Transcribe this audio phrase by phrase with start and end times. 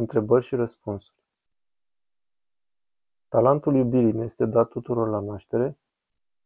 [0.00, 1.18] Întrebări și răspunsuri.
[3.28, 5.78] Talentul iubirii ne este dat tuturor la naștere?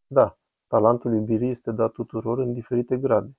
[0.06, 3.36] Da, talentul iubirii este dat tuturor în diferite grade.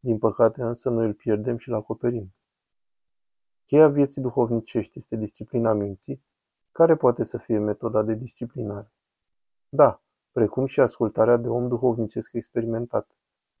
[0.00, 2.34] Din păcate însă noi îl pierdem și îl acoperim.
[3.64, 6.22] Cheia vieții duhovnicești este disciplina minții,
[6.72, 8.92] care poate să fie metoda de disciplinare.
[9.68, 13.16] Da, precum și ascultarea de om duhovnicesc experimentat.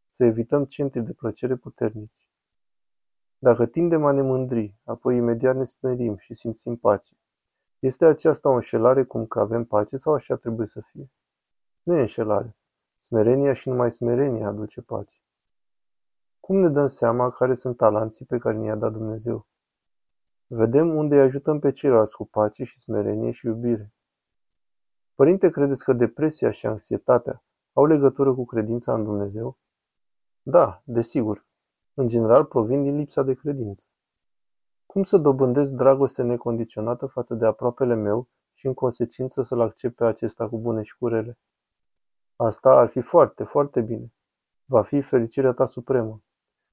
[0.08, 2.27] Să evităm centri de plăcere puternici.
[3.40, 7.14] Dacă tindem a ne mândri, apoi imediat ne smerim și simțim pace.
[7.78, 11.10] Este aceasta o înșelare cum că avem pace sau așa trebuie să fie?
[11.82, 12.56] Nu e înșelare.
[12.98, 15.16] Smerenia și numai smerenia aduce pace.
[16.40, 19.46] Cum ne dăm seama care sunt talanții pe care ne-a dat Dumnezeu?
[20.46, 23.92] Vedem unde îi ajutăm pe ceilalți cu pace și smerenie și iubire.
[25.14, 27.42] Părinte, credeți că depresia și anxietatea
[27.72, 29.58] au legătură cu credința în Dumnezeu?
[30.42, 31.47] Da, desigur
[31.98, 33.86] în general provin din lipsa de credință.
[34.86, 40.04] Cum să dobândesc dragoste necondiționată față de aproapele meu și în consecință să-l accept pe
[40.04, 41.38] acesta cu bune și cu rele?
[42.36, 44.12] Asta ar fi foarte, foarte bine.
[44.64, 46.22] Va fi fericirea ta supremă.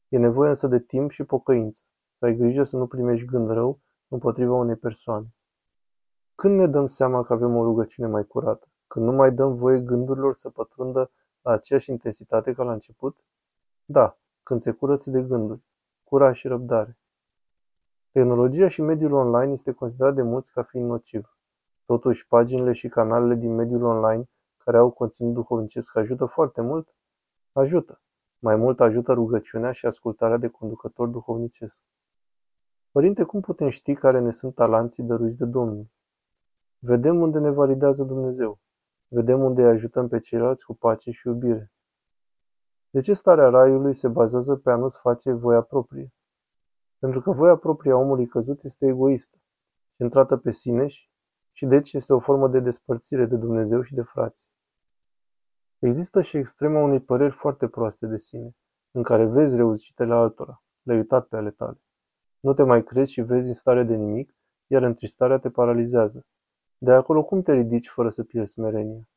[0.08, 1.82] E nevoie însă de timp și pocăință.
[2.18, 5.34] Să ai grijă să nu primești gând rău împotriva unei persoane.
[6.36, 8.68] Când ne dăm seama că avem o rugăciune mai curată?
[8.88, 11.12] Când nu mai dăm voie gândurilor să pătrundă
[11.42, 13.24] la aceeași intensitate ca la început?
[13.86, 15.64] Da, când se curăță de gânduri,
[16.04, 16.98] curaj și răbdare.
[18.12, 21.38] Tehnologia și mediul online este considerat de mulți ca fiind nociv.
[21.86, 26.96] Totuși, paginile și canalele din mediul online care au conținut duhovnicesc ajută foarte mult?
[27.52, 28.02] Ajută.
[28.40, 31.82] Mai mult ajută rugăciunea și ascultarea de conducător duhovnicesc.
[32.92, 35.88] Părinte, cum putem ști care ne sunt talanții dăruiți de Domnul?
[36.80, 38.60] Vedem unde ne validează Dumnezeu.
[39.08, 41.75] Vedem unde îi ajutăm pe ceilalți cu pace și iubire.
[42.96, 46.14] De ce starea raiului se bazează pe a nu-ți face voia proprie?
[47.00, 49.38] Pentru că voia proprie a omului căzut este egoistă,
[49.98, 50.88] centrată pe sine
[51.52, 54.52] și deci este o formă de despărțire de Dumnezeu și de frați.
[55.80, 58.56] Există și extrema unei păreri foarte proaste de sine,
[58.92, 61.82] în care vezi reușitele altora, le-ai uitat pe ale tale.
[62.40, 64.36] Nu te mai crezi și vezi în stare de nimic,
[64.68, 66.26] iar întristarea te paralizează.
[66.78, 69.10] De acolo cum te ridici fără să pierzi smerenia?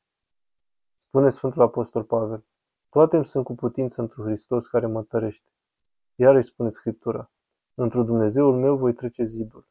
[0.96, 2.44] Spune Sfântul Apostol Pavel,
[2.88, 5.52] toate îmi sunt cu putință într Hristos care mă tărește.
[6.14, 7.30] Iar îi spune Scriptura,
[7.74, 9.68] într-un Dumnezeul meu voi trece zidul.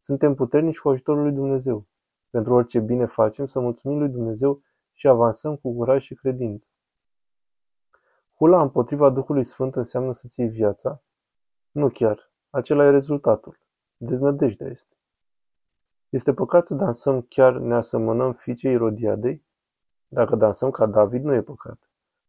[0.00, 1.86] Suntem puternici cu ajutorul lui Dumnezeu.
[2.30, 4.62] Pentru orice bine facem, să mulțumim lui Dumnezeu
[4.92, 6.68] și avansăm cu curaj și credință.
[8.36, 11.02] Hula împotriva Duhului Sfânt înseamnă să ții viața?
[11.70, 12.32] Nu chiar.
[12.50, 13.58] Acela e rezultatul.
[13.96, 14.96] Deznădejdea este.
[16.08, 19.44] Este păcat să dansăm chiar ne asemănăm fiicei Irodiadei?
[20.08, 21.81] Dacă dansăm ca David, nu e păcat.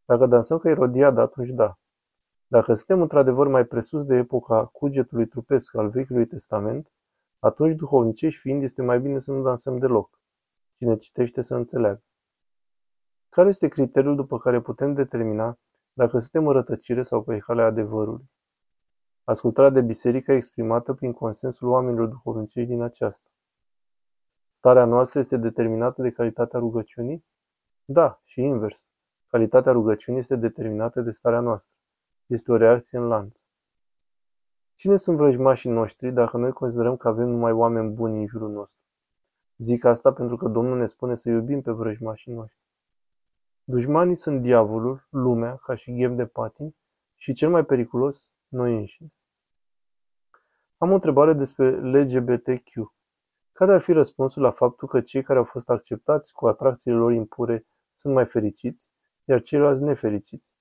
[0.06, 1.78] Dacă dansăm ca Irodiada, atunci da.
[2.48, 6.92] Dacă suntem într-adevăr mai presus de epoca cugetului trupesc al Vechiului Testament,
[7.40, 10.20] atunci duhovnicești fiind este mai bine să nu dansăm deloc.
[10.78, 12.04] Cine citește să înțeleagă.
[13.30, 15.58] Care este criteriul după care putem determina
[15.94, 18.30] dacă suntem în rătăcire sau pe calea adevărului?
[19.24, 23.30] Ascultarea de biserică exprimată prin consensul oamenilor duhovnicești din aceasta.
[24.52, 27.26] Starea noastră este determinată de calitatea rugăciunii?
[27.86, 28.93] Da, și invers.
[29.34, 31.76] Calitatea rugăciunii este determinată de starea noastră.
[32.26, 33.40] Este o reacție în lanț.
[34.76, 38.80] Cine sunt vrăjmașii noștri dacă noi considerăm că avem numai oameni buni în jurul nostru?
[39.58, 42.60] Zic asta pentru că Domnul ne spune să iubim pe vrăjmașii noștri.
[43.64, 46.76] Dușmanii sunt diavolul, lumea, ca și ghem de patin,
[47.16, 49.14] și cel mai periculos, noi înșine.
[50.78, 52.94] Am o întrebare despre LGBTQ.
[53.52, 57.12] Care ar fi răspunsul la faptul că cei care au fost acceptați cu atracțiile lor
[57.12, 58.92] impure sunt mai fericiți
[59.26, 60.56] iar ceilalți nefericiți.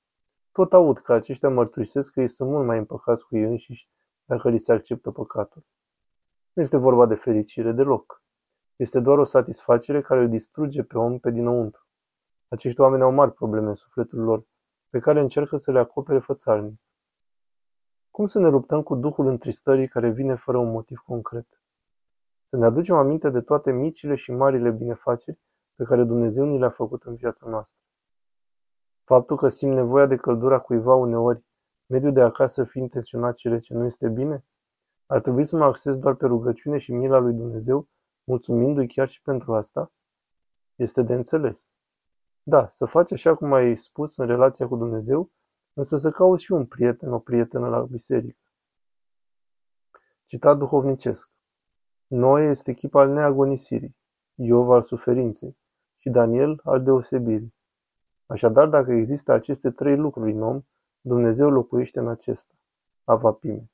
[0.52, 3.88] Tot aud că aceștia mărturisesc că ei sunt mult mai împăcați cu ei înșiși
[4.24, 5.64] dacă li se acceptă păcatul.
[6.52, 8.22] Nu este vorba de fericire deloc.
[8.76, 11.86] Este doar o satisfacere care îl distruge pe om pe dinăuntru.
[12.48, 14.46] Acești oameni au mari probleme în sufletul lor,
[14.90, 16.80] pe care încearcă să le acopere fățarnic.
[18.10, 21.46] Cum să ne luptăm cu duhul întristării care vine fără un motiv concret?
[22.48, 25.38] Să ne aducem aminte de toate micile și marile binefaceri
[25.74, 27.80] pe care Dumnezeu ni le-a făcut în viața noastră.
[29.12, 31.44] Faptul că simt nevoia de căldura cuiva uneori,
[31.86, 34.44] mediul de acasă fiind tensionat și rece, nu este bine?
[35.06, 37.88] Ar trebui să mă acces doar pe rugăciune și mila lui Dumnezeu,
[38.24, 39.92] mulțumindu-i chiar și pentru asta?
[40.76, 41.72] Este de înțeles.
[42.42, 45.30] Da, să faci așa cum ai spus în relația cu Dumnezeu,
[45.72, 48.38] însă să cauți și un prieten, o prietenă la biserică.
[50.24, 51.30] Citat duhovnicesc.
[52.06, 53.96] Noe este echipa al neagonisirii,
[54.34, 55.56] Iov al suferinței
[55.96, 57.54] și Daniel al deosebirii.
[58.26, 60.62] Așadar, dacă există aceste trei lucruri în om,
[61.00, 62.54] Dumnezeu locuiește în acesta.
[63.04, 63.71] Avapime.